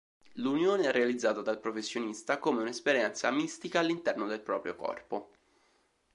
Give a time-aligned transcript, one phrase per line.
[0.37, 5.29] L'unione è realizzata dal professionista come un'esperienza mistica all'interno del proprio corpo.